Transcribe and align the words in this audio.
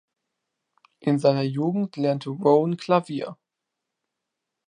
In 0.99 1.19
seiner 1.19 1.43
Jugend 1.43 1.95
lernte 1.95 2.31
Rowan 2.31 2.75
Klavier. 2.75 3.37